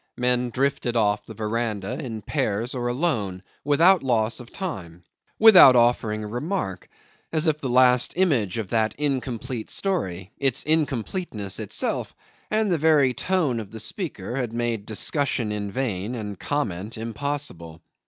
[0.17, 5.03] Men drifted off the verandah in pairs or alone without loss of time,
[5.37, 6.89] without offering a remark,
[7.31, 12.15] as if the last image of that incomplete story, its incompleteness itself,
[12.49, 17.79] and the very tone of the speaker, had made discussion in vain and comment impossible.